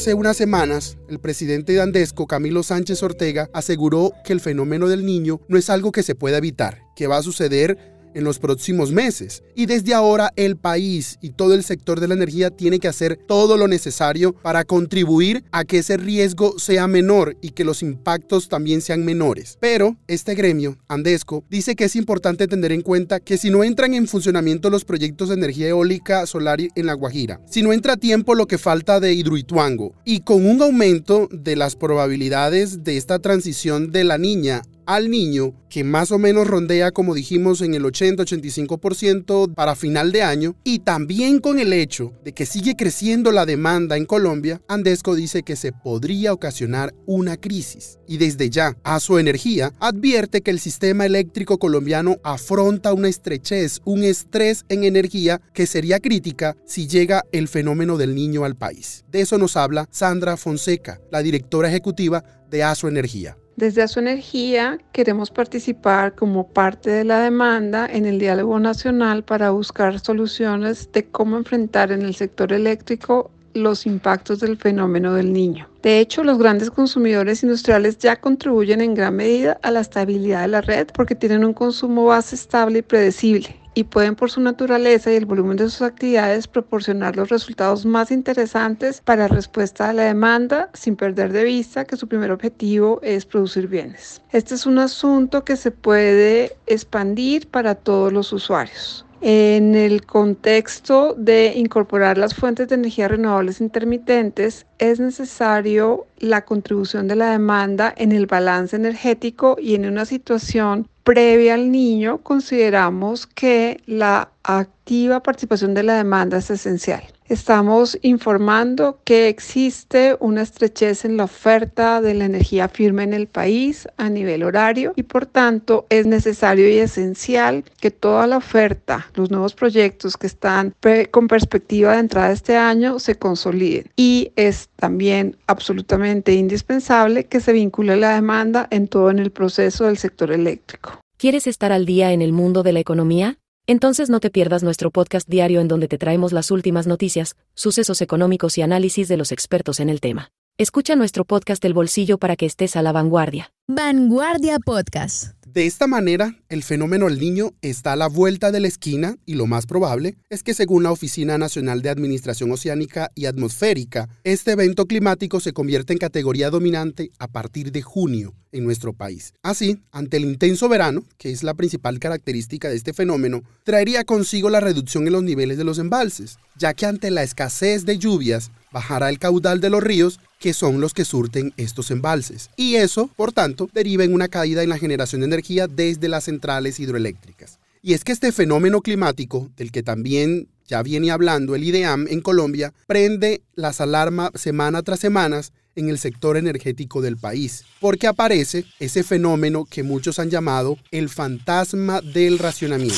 Hace 0.00 0.14
unas 0.14 0.36
semanas, 0.38 0.96
el 1.10 1.18
presidente 1.18 1.74
de 1.74 1.82
Andesco, 1.82 2.26
Camilo 2.26 2.62
Sánchez 2.62 3.02
Ortega, 3.02 3.50
aseguró 3.52 4.12
que 4.24 4.32
el 4.32 4.40
fenómeno 4.40 4.88
del 4.88 5.04
niño 5.04 5.40
no 5.48 5.58
es 5.58 5.68
algo 5.68 5.92
que 5.92 6.02
se 6.02 6.14
pueda 6.14 6.38
evitar, 6.38 6.78
que 6.96 7.06
va 7.06 7.18
a 7.18 7.22
suceder 7.22 7.99
en 8.14 8.24
los 8.24 8.38
próximos 8.38 8.92
meses. 8.92 9.42
Y 9.54 9.66
desde 9.66 9.94
ahora 9.94 10.32
el 10.36 10.56
país 10.56 11.18
y 11.20 11.30
todo 11.30 11.54
el 11.54 11.64
sector 11.64 12.00
de 12.00 12.08
la 12.08 12.14
energía 12.14 12.50
tiene 12.50 12.78
que 12.78 12.88
hacer 12.88 13.16
todo 13.16 13.56
lo 13.56 13.68
necesario 13.68 14.32
para 14.32 14.64
contribuir 14.64 15.44
a 15.52 15.64
que 15.64 15.78
ese 15.78 15.96
riesgo 15.96 16.58
sea 16.58 16.86
menor 16.86 17.36
y 17.40 17.50
que 17.50 17.64
los 17.64 17.82
impactos 17.82 18.48
también 18.48 18.80
sean 18.80 19.04
menores. 19.04 19.58
Pero 19.60 19.96
este 20.06 20.34
gremio, 20.34 20.78
Andesco, 20.88 21.44
dice 21.50 21.74
que 21.74 21.84
es 21.84 21.96
importante 21.96 22.46
tener 22.46 22.72
en 22.72 22.82
cuenta 22.82 23.20
que 23.20 23.38
si 23.38 23.50
no 23.50 23.64
entran 23.64 23.94
en 23.94 24.06
funcionamiento 24.06 24.70
los 24.70 24.84
proyectos 24.84 25.28
de 25.28 25.34
energía 25.34 25.68
eólica 25.68 26.26
solar 26.26 26.60
en 26.60 26.86
La 26.86 26.94
Guajira, 26.94 27.40
si 27.46 27.62
no 27.62 27.72
entra 27.72 27.94
a 27.94 27.96
tiempo 27.96 28.34
lo 28.34 28.46
que 28.46 28.58
falta 28.58 29.00
de 29.00 29.14
Hidroituango 29.14 29.94
y 30.04 30.20
con 30.20 30.46
un 30.46 30.60
aumento 30.62 31.28
de 31.30 31.56
las 31.56 31.76
probabilidades 31.76 32.82
de 32.84 32.96
esta 32.96 33.18
transición 33.18 33.90
de 33.90 34.04
la 34.04 34.18
niña 34.18 34.62
al 34.86 35.10
niño, 35.10 35.54
que 35.68 35.84
más 35.84 36.10
o 36.12 36.18
menos 36.18 36.46
rondea, 36.46 36.90
como 36.90 37.14
dijimos, 37.14 37.60
en 37.60 37.74
el 37.74 37.84
80-85% 37.84 39.54
para 39.54 39.76
final 39.76 40.12
de 40.12 40.22
año, 40.22 40.56
y 40.64 40.80
también 40.80 41.38
con 41.40 41.58
el 41.58 41.72
hecho 41.72 42.12
de 42.24 42.32
que 42.32 42.46
sigue 42.46 42.76
creciendo 42.76 43.32
la 43.32 43.46
demanda 43.46 43.96
en 43.96 44.06
Colombia, 44.06 44.60
Andesco 44.68 45.14
dice 45.14 45.42
que 45.42 45.56
se 45.56 45.72
podría 45.72 46.32
ocasionar 46.32 46.94
una 47.06 47.36
crisis. 47.36 47.98
Y 48.06 48.18
desde 48.18 48.50
ya, 48.50 48.76
a 48.82 49.00
su 49.00 49.18
energía, 49.18 49.72
advierte 49.78 50.40
que 50.40 50.50
el 50.50 50.60
sistema 50.60 51.06
eléctrico 51.06 51.58
colombiano 51.58 52.16
afronta 52.24 52.92
una 52.92 53.08
estrechez, 53.08 53.80
un 53.84 54.02
estrés 54.02 54.64
en 54.68 54.84
energía 54.84 55.40
que 55.54 55.66
sería 55.66 56.00
crítica 56.00 56.56
si 56.66 56.88
llega 56.88 57.24
el 57.32 57.48
fenómeno 57.48 57.96
del 57.96 58.14
niño 58.14 58.44
al 58.44 58.56
país. 58.56 59.04
De 59.10 59.20
eso 59.20 59.38
nos 59.38 59.56
habla 59.56 59.88
Sandra 59.90 60.36
Fonseca, 60.36 61.00
la 61.10 61.22
directora 61.22 61.68
ejecutiva 61.68 62.24
de 62.50 62.64
ASO 62.64 62.88
Energía. 62.88 63.36
Desde 63.60 63.86
su 63.88 64.00
Energía 64.00 64.78
queremos 64.90 65.30
participar 65.30 66.14
como 66.14 66.48
parte 66.48 66.88
de 66.88 67.04
la 67.04 67.20
demanda 67.20 67.86
en 67.86 68.06
el 68.06 68.18
diálogo 68.18 68.58
nacional 68.58 69.22
para 69.22 69.50
buscar 69.50 70.00
soluciones 70.00 70.90
de 70.92 71.04
cómo 71.04 71.36
enfrentar 71.36 71.92
en 71.92 72.00
el 72.00 72.14
sector 72.14 72.54
eléctrico 72.54 73.30
los 73.52 73.84
impactos 73.84 74.40
del 74.40 74.56
fenómeno 74.56 75.12
del 75.12 75.34
niño. 75.34 75.68
De 75.82 76.00
hecho, 76.00 76.24
los 76.24 76.38
grandes 76.38 76.70
consumidores 76.70 77.42
industriales 77.42 77.98
ya 77.98 78.16
contribuyen 78.16 78.80
en 78.80 78.94
gran 78.94 79.16
medida 79.16 79.58
a 79.62 79.70
la 79.70 79.80
estabilidad 79.80 80.40
de 80.40 80.48
la 80.48 80.62
red 80.62 80.86
porque 80.94 81.14
tienen 81.14 81.44
un 81.44 81.52
consumo 81.52 82.06
base 82.06 82.36
estable 82.36 82.78
y 82.78 82.82
predecible 82.82 83.59
y 83.74 83.84
pueden 83.84 84.16
por 84.16 84.30
su 84.30 84.40
naturaleza 84.40 85.12
y 85.12 85.16
el 85.16 85.26
volumen 85.26 85.56
de 85.56 85.64
sus 85.70 85.82
actividades 85.82 86.48
proporcionar 86.48 87.16
los 87.16 87.28
resultados 87.28 87.86
más 87.86 88.10
interesantes 88.10 89.00
para 89.00 89.28
respuesta 89.28 89.88
a 89.88 89.92
la 89.92 90.04
demanda 90.04 90.70
sin 90.74 90.96
perder 90.96 91.32
de 91.32 91.44
vista 91.44 91.84
que 91.84 91.96
su 91.96 92.08
primer 92.08 92.30
objetivo 92.30 93.00
es 93.02 93.24
producir 93.24 93.68
bienes. 93.68 94.20
Este 94.32 94.54
es 94.54 94.66
un 94.66 94.78
asunto 94.78 95.44
que 95.44 95.56
se 95.56 95.70
puede 95.70 96.56
expandir 96.66 97.48
para 97.48 97.74
todos 97.74 98.12
los 98.12 98.32
usuarios. 98.32 99.04
En 99.22 99.74
el 99.74 100.06
contexto 100.06 101.14
de 101.14 101.52
incorporar 101.54 102.16
las 102.16 102.34
fuentes 102.34 102.68
de 102.68 102.76
energía 102.76 103.06
renovables 103.06 103.60
intermitentes, 103.60 104.64
es 104.78 104.98
necesario 104.98 106.06
la 106.18 106.46
contribución 106.46 107.06
de 107.06 107.16
la 107.16 107.30
demanda 107.30 107.92
en 107.98 108.12
el 108.12 108.26
balance 108.26 108.76
energético 108.76 109.56
y 109.60 109.74
en 109.74 109.84
una 109.84 110.06
situación 110.06 110.88
previa 111.04 111.54
al 111.54 111.70
niño, 111.70 112.18
consideramos 112.22 113.26
que 113.26 113.82
la 113.84 114.30
activa 114.42 115.22
participación 115.22 115.74
de 115.74 115.82
la 115.82 115.96
demanda 115.96 116.38
es 116.38 116.50
esencial. 116.50 117.02
Estamos 117.30 117.96
informando 118.02 119.00
que 119.04 119.28
existe 119.28 120.16
una 120.18 120.42
estrechez 120.42 121.04
en 121.04 121.16
la 121.16 121.24
oferta 121.24 122.00
de 122.00 122.14
la 122.14 122.24
energía 122.24 122.68
firme 122.68 123.04
en 123.04 123.14
el 123.14 123.28
país 123.28 123.86
a 123.96 124.10
nivel 124.10 124.42
horario 124.42 124.92
y 124.96 125.04
por 125.04 125.26
tanto 125.26 125.86
es 125.90 126.06
necesario 126.06 126.68
y 126.68 126.78
esencial 126.78 127.64
que 127.80 127.92
toda 127.92 128.26
la 128.26 128.36
oferta, 128.36 129.06
los 129.14 129.30
nuevos 129.30 129.54
proyectos 129.54 130.16
que 130.16 130.26
están 130.26 130.74
con 131.10 131.28
perspectiva 131.28 131.92
de 131.92 132.00
entrada 132.00 132.32
este 132.32 132.56
año 132.56 132.98
se 132.98 133.14
consoliden. 133.14 133.86
Y 133.96 134.32
es 134.34 134.68
también 134.76 135.36
absolutamente 135.46 136.32
indispensable 136.32 137.24
que 137.24 137.40
se 137.40 137.52
vincule 137.52 137.96
la 137.96 138.14
demanda 138.14 138.66
en 138.70 138.88
todo 138.88 139.10
el 139.10 139.30
proceso 139.30 139.84
del 139.84 139.98
sector 139.98 140.32
eléctrico. 140.32 141.00
¿Quieres 141.16 141.46
estar 141.46 141.70
al 141.70 141.86
día 141.86 142.12
en 142.12 142.22
el 142.22 142.32
mundo 142.32 142.62
de 142.62 142.72
la 142.72 142.80
economía? 142.80 143.38
Entonces 143.70 144.10
no 144.10 144.18
te 144.18 144.30
pierdas 144.30 144.64
nuestro 144.64 144.90
podcast 144.90 145.28
diario 145.28 145.60
en 145.60 145.68
donde 145.68 145.86
te 145.86 145.96
traemos 145.96 146.32
las 146.32 146.50
últimas 146.50 146.88
noticias, 146.88 147.36
sucesos 147.54 148.02
económicos 148.02 148.58
y 148.58 148.62
análisis 148.62 149.06
de 149.06 149.16
los 149.16 149.30
expertos 149.30 149.78
en 149.78 149.88
el 149.88 150.00
tema. 150.00 150.32
Escucha 150.58 150.96
nuestro 150.96 151.24
podcast 151.24 151.64
El 151.64 151.72
Bolsillo 151.72 152.18
para 152.18 152.34
que 152.34 152.46
estés 152.46 152.74
a 152.74 152.82
la 152.82 152.90
vanguardia. 152.90 153.52
Vanguardia 153.72 154.58
Podcast. 154.58 155.34
De 155.46 155.64
esta 155.64 155.86
manera, 155.86 156.34
el 156.48 156.64
fenómeno 156.64 157.06
El 157.06 157.20
Niño 157.20 157.52
está 157.62 157.92
a 157.92 157.96
la 157.96 158.08
vuelta 158.08 158.50
de 158.50 158.58
la 158.58 158.66
esquina 158.66 159.16
y 159.26 159.34
lo 159.34 159.46
más 159.46 159.66
probable 159.66 160.16
es 160.28 160.42
que 160.42 160.54
según 160.54 160.82
la 160.82 160.90
Oficina 160.90 161.38
Nacional 161.38 161.80
de 161.80 161.90
Administración 161.90 162.50
Oceánica 162.50 163.12
y 163.14 163.26
Atmosférica, 163.26 164.08
este 164.24 164.52
evento 164.52 164.86
climático 164.86 165.38
se 165.38 165.52
convierte 165.52 165.92
en 165.92 166.00
categoría 166.00 166.50
dominante 166.50 167.12
a 167.20 167.28
partir 167.28 167.70
de 167.70 167.82
junio 167.82 168.34
en 168.50 168.64
nuestro 168.64 168.92
país. 168.92 169.34
Así, 169.42 169.78
ante 169.92 170.16
el 170.16 170.24
intenso 170.24 170.68
verano, 170.68 171.04
que 171.16 171.30
es 171.30 171.44
la 171.44 171.54
principal 171.54 172.00
característica 172.00 172.68
de 172.68 172.76
este 172.76 172.92
fenómeno, 172.92 173.42
traería 173.62 174.02
consigo 174.02 174.50
la 174.50 174.58
reducción 174.58 175.06
en 175.06 175.12
los 175.12 175.22
niveles 175.22 175.58
de 175.58 175.64
los 175.64 175.78
embalses, 175.78 176.38
ya 176.56 176.74
que 176.74 176.86
ante 176.86 177.10
la 177.12 177.22
escasez 177.22 177.84
de 177.86 177.98
lluvias, 177.98 178.50
bajará 178.72 179.08
el 179.08 179.18
caudal 179.18 179.60
de 179.60 179.70
los 179.70 179.82
ríos, 179.82 180.20
que 180.38 180.54
son 180.54 180.80
los 180.80 180.94
que 180.94 181.04
surten 181.04 181.52
estos 181.56 181.90
embalses. 181.90 182.50
Y 182.56 182.76
eso, 182.76 183.08
por 183.16 183.32
tanto, 183.32 183.68
deriva 183.72 184.04
en 184.04 184.14
una 184.14 184.28
caída 184.28 184.62
en 184.62 184.68
la 184.68 184.78
generación 184.78 185.20
de 185.20 185.26
energía 185.26 185.66
desde 185.66 186.08
las 186.08 186.24
centrales 186.24 186.80
hidroeléctricas. 186.80 187.58
Y 187.82 187.94
es 187.94 188.04
que 188.04 188.12
este 188.12 188.32
fenómeno 188.32 188.82
climático, 188.82 189.50
del 189.56 189.72
que 189.72 189.82
también 189.82 190.48
ya 190.66 190.82
viene 190.82 191.10
hablando 191.10 191.54
el 191.54 191.64
IDEAM 191.64 192.06
en 192.08 192.20
Colombia, 192.20 192.72
prende 192.86 193.42
las 193.54 193.80
alarmas 193.80 194.30
semana 194.34 194.82
tras 194.82 195.00
semana 195.00 195.40
en 195.76 195.88
el 195.88 195.98
sector 195.98 196.36
energético 196.36 197.00
del 197.00 197.16
país, 197.16 197.64
porque 197.80 198.06
aparece 198.06 198.64
ese 198.78 199.02
fenómeno 199.02 199.64
que 199.64 199.82
muchos 199.82 200.18
han 200.18 200.30
llamado 200.30 200.76
el 200.90 201.08
fantasma 201.08 202.00
del 202.00 202.38
racionamiento. 202.38 202.96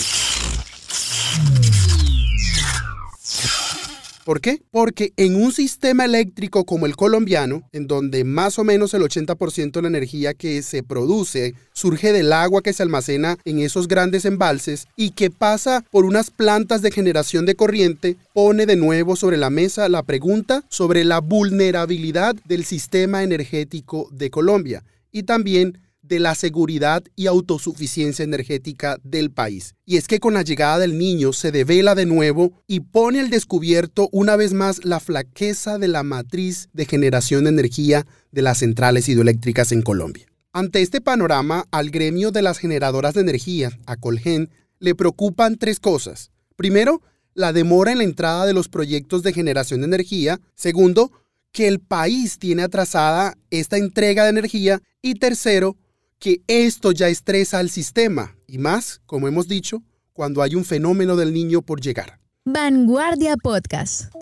¿Por 4.24 4.40
qué? 4.40 4.62
Porque 4.70 5.12
en 5.16 5.34
un 5.34 5.52
sistema 5.52 6.04
eléctrico 6.04 6.64
como 6.64 6.86
el 6.86 6.94
colombiano, 6.94 7.68
en 7.72 7.88
donde 7.88 8.22
más 8.22 8.58
o 8.58 8.64
menos 8.64 8.94
el 8.94 9.02
80% 9.02 9.72
de 9.72 9.82
la 9.82 9.88
energía 9.88 10.32
que 10.32 10.62
se 10.62 10.84
produce 10.84 11.54
surge 11.72 12.12
del 12.12 12.32
agua 12.32 12.62
que 12.62 12.72
se 12.72 12.84
almacena 12.84 13.36
en 13.44 13.58
esos 13.58 13.88
grandes 13.88 14.24
embalses 14.24 14.86
y 14.96 15.10
que 15.10 15.30
pasa 15.30 15.84
por 15.90 16.04
unas 16.04 16.30
plantas 16.30 16.82
de 16.82 16.92
generación 16.92 17.46
de 17.46 17.56
corriente, 17.56 18.16
pone 18.32 18.66
de 18.66 18.76
nuevo 18.76 19.16
sobre 19.16 19.36
la 19.36 19.50
mesa 19.50 19.88
la 19.88 20.04
pregunta 20.04 20.62
sobre 20.68 21.04
la 21.04 21.20
vulnerabilidad 21.20 22.36
del 22.44 22.64
sistema 22.64 23.24
energético 23.24 24.08
de 24.12 24.30
Colombia 24.30 24.84
y 25.10 25.24
también 25.24 25.78
de 26.12 26.20
la 26.20 26.34
seguridad 26.34 27.02
y 27.16 27.26
autosuficiencia 27.26 28.22
energética 28.22 28.98
del 29.02 29.30
país. 29.30 29.76
Y 29.86 29.96
es 29.96 30.06
que 30.06 30.20
con 30.20 30.34
la 30.34 30.42
llegada 30.42 30.78
del 30.78 30.98
niño 30.98 31.32
se 31.32 31.52
devela 31.52 31.94
de 31.94 32.04
nuevo 32.04 32.52
y 32.66 32.80
pone 32.80 33.18
al 33.18 33.30
descubierto 33.30 34.10
una 34.12 34.36
vez 34.36 34.52
más 34.52 34.84
la 34.84 35.00
flaqueza 35.00 35.78
de 35.78 35.88
la 35.88 36.02
matriz 36.02 36.68
de 36.74 36.84
generación 36.84 37.44
de 37.44 37.48
energía 37.50 38.06
de 38.30 38.42
las 38.42 38.58
centrales 38.58 39.08
hidroeléctricas 39.08 39.72
en 39.72 39.80
Colombia. 39.80 40.26
Ante 40.52 40.82
este 40.82 41.00
panorama, 41.00 41.64
al 41.70 41.88
gremio 41.88 42.30
de 42.30 42.42
las 42.42 42.58
generadoras 42.58 43.14
de 43.14 43.22
energía, 43.22 43.70
a 43.86 43.96
Colgen, 43.96 44.50
le 44.80 44.94
preocupan 44.94 45.56
tres 45.56 45.80
cosas. 45.80 46.30
Primero, 46.56 47.00
la 47.32 47.54
demora 47.54 47.92
en 47.92 47.98
la 47.98 48.04
entrada 48.04 48.44
de 48.44 48.52
los 48.52 48.68
proyectos 48.68 49.22
de 49.22 49.32
generación 49.32 49.80
de 49.80 49.86
energía. 49.86 50.42
Segundo, 50.54 51.10
que 51.52 51.68
el 51.68 51.80
país 51.80 52.38
tiene 52.38 52.64
atrasada 52.64 53.38
esta 53.48 53.78
entrega 53.78 54.24
de 54.24 54.30
energía. 54.30 54.82
Y 55.00 55.14
tercero, 55.14 55.76
que 56.22 56.40
esto 56.46 56.92
ya 56.92 57.08
estresa 57.08 57.58
al 57.58 57.68
sistema 57.68 58.36
y 58.46 58.58
más, 58.58 59.00
como 59.06 59.26
hemos 59.26 59.48
dicho, 59.48 59.82
cuando 60.12 60.40
hay 60.40 60.54
un 60.54 60.64
fenómeno 60.64 61.16
del 61.16 61.34
niño 61.34 61.62
por 61.62 61.80
llegar. 61.80 62.20
Vanguardia 62.44 63.36
Podcast. 63.36 64.12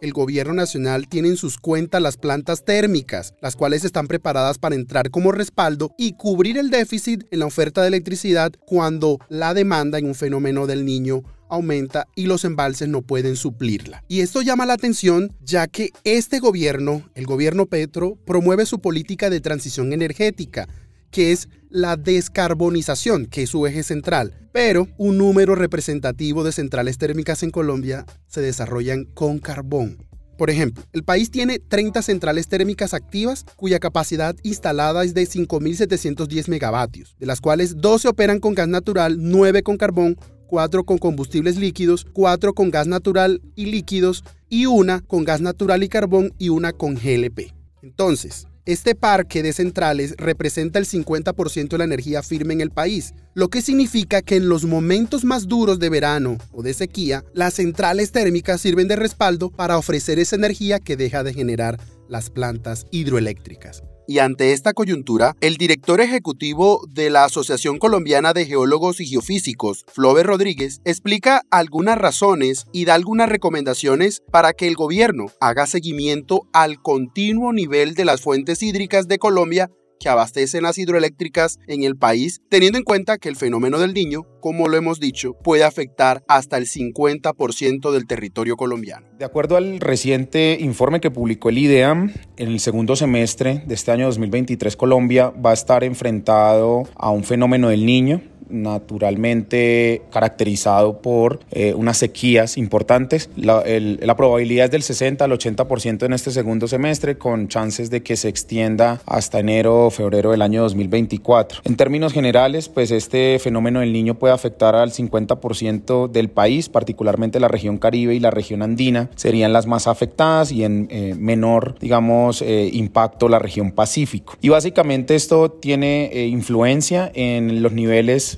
el 0.00 0.14
gobierno 0.14 0.54
nacional 0.54 1.06
tiene 1.06 1.28
en 1.28 1.36
sus 1.36 1.58
cuentas 1.58 2.00
las 2.00 2.16
plantas 2.16 2.64
térmicas, 2.64 3.34
las 3.42 3.56
cuales 3.56 3.84
están 3.84 4.06
preparadas 4.08 4.56
para 4.56 4.74
entrar 4.74 5.10
como 5.10 5.32
respaldo 5.32 5.92
y 5.98 6.14
cubrir 6.14 6.56
el 6.56 6.70
déficit 6.70 7.24
en 7.30 7.40
la 7.40 7.46
oferta 7.46 7.82
de 7.82 7.88
electricidad 7.88 8.52
cuando 8.66 9.18
la 9.28 9.52
demanda 9.52 9.98
en 9.98 10.06
un 10.06 10.14
fenómeno 10.14 10.66
del 10.66 10.86
niño 10.86 11.24
aumenta 11.48 12.06
y 12.14 12.26
los 12.26 12.44
embalses 12.44 12.88
no 12.88 13.02
pueden 13.02 13.36
suplirla. 13.36 14.04
Y 14.08 14.20
esto 14.20 14.42
llama 14.42 14.66
la 14.66 14.74
atención 14.74 15.32
ya 15.40 15.66
que 15.66 15.90
este 16.04 16.38
gobierno, 16.38 17.08
el 17.14 17.26
gobierno 17.26 17.66
Petro, 17.66 18.16
promueve 18.24 18.66
su 18.66 18.80
política 18.80 19.30
de 19.30 19.40
transición 19.40 19.92
energética, 19.92 20.68
que 21.10 21.32
es 21.32 21.48
la 21.70 21.96
descarbonización, 21.96 23.26
que 23.26 23.42
es 23.42 23.50
su 23.50 23.66
eje 23.66 23.82
central. 23.82 24.34
Pero 24.52 24.88
un 24.98 25.18
número 25.18 25.54
representativo 25.54 26.44
de 26.44 26.52
centrales 26.52 26.98
térmicas 26.98 27.42
en 27.42 27.50
Colombia 27.50 28.04
se 28.26 28.40
desarrollan 28.40 29.04
con 29.04 29.38
carbón. 29.38 30.08
Por 30.38 30.50
ejemplo, 30.50 30.84
el 30.92 31.02
país 31.02 31.32
tiene 31.32 31.58
30 31.58 32.00
centrales 32.00 32.46
térmicas 32.46 32.94
activas 32.94 33.44
cuya 33.56 33.80
capacidad 33.80 34.36
instalada 34.44 35.02
es 35.02 35.12
de 35.12 35.24
5.710 35.24 36.48
megavatios, 36.48 37.16
de 37.18 37.26
las 37.26 37.40
cuales 37.40 37.76
12 37.76 38.06
operan 38.06 38.38
con 38.38 38.54
gas 38.54 38.68
natural, 38.68 39.16
9 39.18 39.64
con 39.64 39.76
carbón, 39.76 40.16
4 40.48 40.82
con 40.82 40.98
combustibles 40.98 41.56
líquidos, 41.56 42.04
4 42.12 42.54
con 42.54 42.72
gas 42.72 42.88
natural 42.88 43.40
y 43.54 43.66
líquidos 43.66 44.24
y 44.48 44.66
una 44.66 45.00
con 45.02 45.24
gas 45.24 45.40
natural 45.40 45.84
y 45.84 45.88
carbón 45.88 46.34
y 46.38 46.48
una 46.48 46.72
con 46.72 46.94
GLP. 46.94 47.52
Entonces, 47.82 48.48
este 48.68 48.94
parque 48.94 49.42
de 49.42 49.52
centrales 49.52 50.14
representa 50.18 50.78
el 50.78 50.84
50% 50.84 51.68
de 51.68 51.78
la 51.78 51.84
energía 51.84 52.22
firme 52.22 52.52
en 52.52 52.60
el 52.60 52.70
país, 52.70 53.14
lo 53.32 53.48
que 53.48 53.62
significa 53.62 54.20
que 54.20 54.36
en 54.36 54.48
los 54.48 54.64
momentos 54.64 55.24
más 55.24 55.48
duros 55.48 55.78
de 55.78 55.88
verano 55.88 56.36
o 56.52 56.62
de 56.62 56.74
sequía, 56.74 57.24
las 57.32 57.54
centrales 57.54 58.12
térmicas 58.12 58.60
sirven 58.60 58.88
de 58.88 58.96
respaldo 58.96 59.48
para 59.50 59.78
ofrecer 59.78 60.18
esa 60.18 60.36
energía 60.36 60.80
que 60.80 60.98
deja 60.98 61.22
de 61.22 61.32
generar 61.32 61.78
las 62.08 62.30
plantas 62.30 62.86
hidroeléctricas. 62.90 63.82
Y 64.10 64.20
ante 64.20 64.54
esta 64.54 64.72
coyuntura, 64.72 65.36
el 65.42 65.58
director 65.58 66.00
ejecutivo 66.00 66.80
de 66.88 67.10
la 67.10 67.24
Asociación 67.24 67.78
Colombiana 67.78 68.32
de 68.32 68.46
Geólogos 68.46 69.00
y 69.00 69.06
Geofísicos, 69.06 69.84
Flover 69.92 70.24
Rodríguez, 70.24 70.80
explica 70.86 71.42
algunas 71.50 71.98
razones 71.98 72.64
y 72.72 72.86
da 72.86 72.94
algunas 72.94 73.28
recomendaciones 73.28 74.22
para 74.32 74.54
que 74.54 74.66
el 74.66 74.76
gobierno 74.76 75.26
haga 75.40 75.66
seguimiento 75.66 76.48
al 76.54 76.80
continuo 76.80 77.52
nivel 77.52 77.92
de 77.92 78.06
las 78.06 78.22
fuentes 78.22 78.62
hídricas 78.62 79.08
de 79.08 79.18
Colombia 79.18 79.70
que 79.98 80.08
abastecen 80.08 80.62
las 80.62 80.78
hidroeléctricas 80.78 81.58
en 81.66 81.82
el 81.82 81.96
país, 81.96 82.40
teniendo 82.48 82.78
en 82.78 82.84
cuenta 82.84 83.18
que 83.18 83.28
el 83.28 83.36
fenómeno 83.36 83.78
del 83.78 83.94
niño, 83.94 84.26
como 84.40 84.68
lo 84.68 84.76
hemos 84.76 85.00
dicho, 85.00 85.34
puede 85.34 85.64
afectar 85.64 86.22
hasta 86.28 86.56
el 86.56 86.66
50% 86.66 87.90
del 87.90 88.06
territorio 88.06 88.56
colombiano. 88.56 89.06
De 89.18 89.24
acuerdo 89.24 89.56
al 89.56 89.80
reciente 89.80 90.58
informe 90.60 91.00
que 91.00 91.10
publicó 91.10 91.48
el 91.48 91.58
IDEAM, 91.58 92.12
en 92.36 92.48
el 92.48 92.60
segundo 92.60 92.96
semestre 92.96 93.62
de 93.66 93.74
este 93.74 93.90
año 93.90 94.06
2023 94.06 94.76
Colombia 94.76 95.30
va 95.30 95.50
a 95.50 95.54
estar 95.54 95.84
enfrentado 95.84 96.84
a 96.94 97.10
un 97.10 97.24
fenómeno 97.24 97.68
del 97.68 97.84
niño 97.84 98.22
naturalmente 98.50 100.02
caracterizado 100.10 101.00
por 101.00 101.40
eh, 101.50 101.74
unas 101.74 101.98
sequías 101.98 102.56
importantes. 102.56 103.30
La, 103.36 104.16
probabilidad 104.16 104.66
es 104.66 104.70
del 104.72 104.82
60 104.82 105.24
al 105.24 105.30
80% 105.30 106.04
en 106.04 106.12
este 106.12 106.30
segundo 106.30 106.66
semestre, 106.66 107.18
con 107.18 107.48
chances 107.48 107.90
de 107.90 108.02
que 108.02 108.16
se 108.16 108.28
extienda 108.28 109.00
hasta 109.06 109.38
enero 109.38 109.86
o 109.86 109.90
febrero 109.90 110.32
del 110.32 110.42
año 110.42 110.62
2024. 110.62 111.60
En 111.64 111.76
términos 111.76 112.12
generales, 112.12 112.68
pues 112.68 112.90
este 112.90 113.38
fenómeno 113.38 113.80
del 113.80 113.92
niño 113.92 114.18
puede 114.18 114.34
afectar 114.34 114.74
al 114.74 114.90
50% 114.90 116.08
del 116.08 116.30
país, 116.30 116.68
particularmente 116.68 117.38
la 117.38 117.48
región 117.48 117.78
Caribe 117.78 118.14
y 118.14 118.20
la 118.20 118.30
región 118.30 118.62
andina 118.62 119.10
serían 119.14 119.52
las 119.52 119.66
más 119.66 119.86
afectadas 119.86 120.50
y 120.50 120.64
en 120.64 120.88
eh, 120.90 121.14
menor, 121.16 121.76
digamos, 121.78 122.42
eh, 122.42 122.70
impacto 122.72 123.28
la 123.28 123.38
región 123.38 123.72
Pacífico. 123.72 124.34
Y 124.40 124.48
básicamente 124.48 125.14
esto 125.14 125.50
tiene 125.50 126.10
influencia 126.28 127.10
en 127.14 127.62
los 127.62 127.72
niveles 127.72 128.37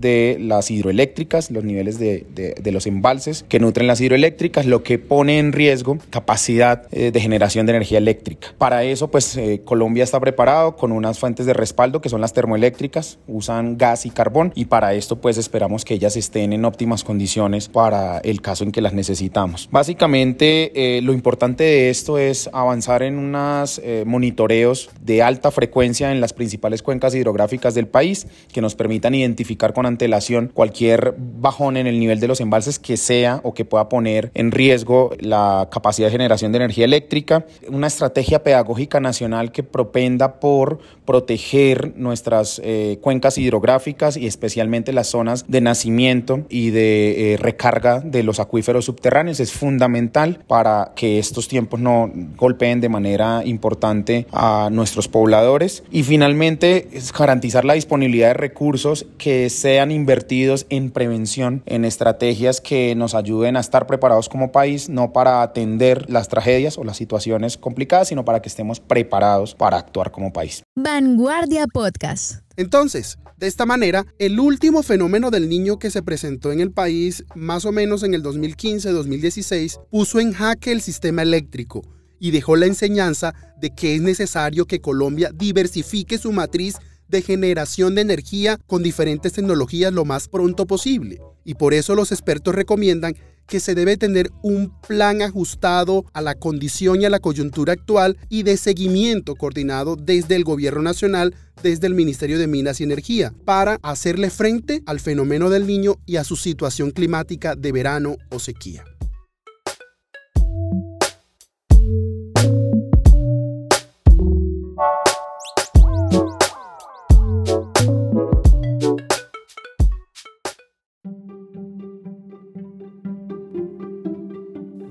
de 0.00 0.36
las 0.40 0.70
hidroeléctricas, 0.70 1.50
los 1.50 1.64
niveles 1.64 1.98
de, 1.98 2.24
de, 2.34 2.72
los 2.72 2.86
embalses 2.86 3.44
que 3.48 3.58
nutren 3.58 3.86
las 3.86 4.00
hidroeléctricas, 4.00 4.66
lo 4.66 4.82
que 4.82 4.98
pone 4.98 5.38
en 5.38 5.52
riesgo 5.52 5.98
capacidad 6.10 6.86
eh, 6.92 7.10
de 7.10 7.20
generación 7.20 7.66
de 7.66 7.72
energía 7.72 7.98
eléctrica. 7.98 8.48
Para 8.58 8.84
eso, 8.84 9.10
pues 9.10 9.36
eh, 9.36 9.62
Colombia 9.64 10.04
está 10.04 10.20
preparado 10.20 10.76
con 10.76 10.92
unas 10.92 11.18
fuentes 11.18 11.46
de 11.46 11.54
respaldo 11.54 12.00
que 12.00 12.08
son 12.08 12.20
las 12.20 12.32
termoeléctricas, 12.32 13.18
usan 13.26 13.78
gas 13.78 14.06
y 14.06 14.10
carbón 14.10 14.52
y 14.54 14.66
para 14.66 14.94
esto 14.94 15.16
pues 15.16 15.38
esperamos 15.38 15.84
que 15.84 15.94
ellas 15.94 16.16
estén 16.16 16.52
en 16.52 16.64
óptimas 16.64 17.04
condiciones 17.04 17.68
para 17.68 18.18
el 18.18 18.42
caso 18.42 18.64
en 18.64 18.72
que 18.72 18.82
las 18.82 18.92
necesitamos. 18.92 19.68
Básicamente 19.72 21.00
lo 21.02 21.12
importante 21.12 21.64
de 21.64 21.90
esto 21.90 22.18
es 22.18 22.50
avanzar 22.52 23.02
en 23.02 23.18
unos 23.18 23.80
monitoreos 24.04 24.90
de 25.00 25.22
alta 25.22 25.50
frecuencia 25.50 26.12
en 26.12 26.20
las 26.20 26.32
principales 26.32 26.82
cuencas 26.82 27.14
hidrográficas 27.14 27.74
del 27.74 27.86
país 27.86 28.26
que 28.52 28.60
nos 28.60 28.74
permitan 28.74 29.14
identificar 29.14 29.72
con 29.72 29.86
antelación 29.88 30.50
cualquier 30.52 31.14
bajón 31.18 31.76
en 31.76 31.86
el 31.86 31.98
nivel 31.98 32.20
de 32.20 32.28
los 32.28 32.40
embalses 32.40 32.78
que 32.78 32.96
sea 32.96 33.40
o 33.42 33.54
que 33.54 33.64
pueda 33.64 33.88
poner 33.88 34.30
en 34.34 34.52
riesgo 34.52 35.10
la 35.20 35.68
capacidad 35.70 36.08
de 36.08 36.12
generación 36.12 36.52
de 36.52 36.56
energía 36.56 36.84
eléctrica, 36.84 37.46
una 37.68 37.86
estrategia 37.86 38.42
pedagógica 38.42 39.00
nacional 39.00 39.52
que 39.52 39.62
propenda 39.62 40.40
por 40.40 40.78
proteger 41.04 41.94
nuestras 41.96 42.60
eh, 42.64 42.98
cuencas 43.00 43.38
hidrográficas 43.38 44.16
y 44.16 44.26
especialmente 44.26 44.92
las 44.92 45.08
zonas 45.08 45.44
de 45.48 45.60
nacimiento 45.60 46.42
y 46.48 46.70
de 46.70 47.34
eh, 47.34 47.36
recarga 47.38 48.00
de 48.00 48.22
los 48.22 48.40
acuíferos 48.40 48.84
subterráneos. 48.84 49.40
Es 49.40 49.52
fundamental 49.52 50.44
para 50.46 50.92
que 50.94 51.18
estos 51.18 51.48
tiempos 51.48 51.80
no 51.80 52.10
golpeen 52.36 52.80
de 52.80 52.88
manera 52.88 53.42
importante 53.44 54.26
a 54.32 54.68
nuestros 54.70 55.08
pobladores. 55.08 55.82
Y 55.90 56.02
finalmente 56.02 56.88
garantizar 57.18 57.64
la 57.64 57.74
disponibilidad 57.74 58.28
de 58.28 58.34
recursos 58.34 59.06
que 59.16 59.50
sean 59.78 59.92
invertidos 59.92 60.66
en 60.70 60.90
prevención, 60.90 61.62
en 61.64 61.84
estrategias 61.84 62.60
que 62.60 62.96
nos 62.96 63.14
ayuden 63.14 63.56
a 63.56 63.60
estar 63.60 63.86
preparados 63.86 64.28
como 64.28 64.50
país, 64.50 64.88
no 64.88 65.12
para 65.12 65.40
atender 65.40 66.10
las 66.10 66.26
tragedias 66.26 66.78
o 66.78 66.82
las 66.82 66.96
situaciones 66.96 67.56
complicadas, 67.56 68.08
sino 68.08 68.24
para 68.24 68.42
que 68.42 68.48
estemos 68.48 68.80
preparados 68.80 69.54
para 69.54 69.76
actuar 69.76 70.10
como 70.10 70.32
país. 70.32 70.64
Vanguardia 70.74 71.68
Podcast. 71.72 72.40
Entonces, 72.56 73.18
de 73.36 73.46
esta 73.46 73.66
manera, 73.66 74.04
el 74.18 74.40
último 74.40 74.82
fenómeno 74.82 75.30
del 75.30 75.48
niño 75.48 75.78
que 75.78 75.92
se 75.92 76.02
presentó 76.02 76.50
en 76.50 76.58
el 76.58 76.72
país, 76.72 77.24
más 77.36 77.64
o 77.64 77.70
menos 77.70 78.02
en 78.02 78.14
el 78.14 78.24
2015-2016, 78.24 79.78
puso 79.92 80.18
en 80.18 80.32
jaque 80.32 80.72
el 80.72 80.80
sistema 80.80 81.22
eléctrico 81.22 81.82
y 82.18 82.32
dejó 82.32 82.56
la 82.56 82.66
enseñanza 82.66 83.32
de 83.60 83.70
que 83.70 83.94
es 83.94 84.02
necesario 84.02 84.66
que 84.66 84.80
Colombia 84.80 85.30
diversifique 85.32 86.18
su 86.18 86.32
matriz 86.32 86.78
de 87.08 87.22
generación 87.22 87.94
de 87.94 88.02
energía 88.02 88.58
con 88.66 88.82
diferentes 88.82 89.32
tecnologías 89.32 89.92
lo 89.92 90.04
más 90.04 90.28
pronto 90.28 90.66
posible. 90.66 91.20
Y 91.44 91.54
por 91.54 91.74
eso 91.74 91.94
los 91.94 92.12
expertos 92.12 92.54
recomiendan 92.54 93.16
que 93.48 93.60
se 93.60 93.74
debe 93.74 93.96
tener 93.96 94.30
un 94.42 94.72
plan 94.86 95.22
ajustado 95.22 96.04
a 96.12 96.20
la 96.20 96.34
condición 96.34 97.00
y 97.00 97.06
a 97.06 97.10
la 97.10 97.18
coyuntura 97.18 97.72
actual 97.72 98.18
y 98.28 98.42
de 98.42 98.56
seguimiento 98.56 99.34
coordinado 99.34 99.96
desde 99.96 100.36
el 100.36 100.44
Gobierno 100.44 100.82
Nacional, 100.82 101.34
desde 101.62 101.86
el 101.86 101.94
Ministerio 101.94 102.38
de 102.38 102.46
Minas 102.46 102.80
y 102.80 102.84
Energía, 102.84 103.32
para 103.46 103.78
hacerle 103.82 104.30
frente 104.30 104.82
al 104.86 105.00
fenómeno 105.00 105.48
del 105.48 105.66
niño 105.66 105.96
y 106.04 106.16
a 106.16 106.24
su 106.24 106.36
situación 106.36 106.90
climática 106.90 107.56
de 107.56 107.72
verano 107.72 108.16
o 108.30 108.38
sequía. 108.38 108.84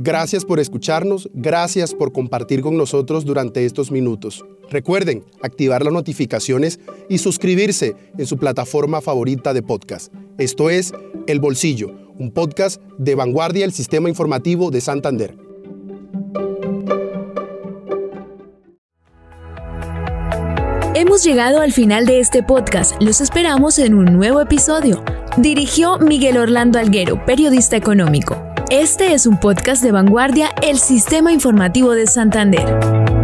Gracias 0.08 0.46
por 0.46 0.62
escucharnos, 0.62 1.30
gracias 1.34 1.94
por 1.94 2.14
compartir 2.14 2.62
con 2.62 2.78
nosotros 2.78 3.26
durante 3.26 3.66
estos 3.66 3.92
minutos. 3.92 4.46
Recuerden 4.70 5.26
activar 5.44 5.84
las 5.84 5.92
notificaciones 5.92 6.80
y 7.10 7.18
suscribirse 7.18 7.94
en 8.18 8.26
su 8.26 8.38
plataforma 8.38 9.02
favorita 9.02 9.54
de 9.54 9.64
podcast. 9.64 10.14
Esto 10.38 10.70
es 10.70 10.94
El 11.28 11.42
Bolsillo, 11.42 11.92
un 12.18 12.32
podcast 12.32 12.82
de 12.98 13.16
vanguardia 13.16 13.64
del 13.64 13.74
sistema 13.74 14.08
informativo 14.08 14.72
de 14.72 14.80
Santander. 14.80 15.36
Hemos 20.96 21.22
llegado 21.26 21.60
al 21.60 21.74
final 21.74 22.06
de 22.06 22.22
este 22.22 22.44
podcast. 22.44 22.96
Los 23.02 23.20
esperamos 23.20 23.78
en 23.78 23.94
un 23.94 24.06
nuevo 24.06 24.40
episodio. 24.40 25.04
Dirigió 25.36 26.00
Miguel 26.00 26.38
Orlando 26.38 26.80
Alguero, 26.80 27.26
periodista 27.26 27.76
económico. 27.76 28.47
Este 28.70 29.14
es 29.14 29.26
un 29.26 29.40
podcast 29.40 29.82
de 29.82 29.94
vanguardia, 29.94 30.50
el 30.62 30.78
Sistema 30.78 31.32
Informativo 31.32 31.94
de 31.94 32.06
Santander. 32.06 33.17